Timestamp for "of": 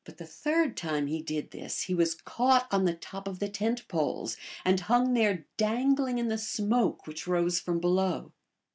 3.27-3.37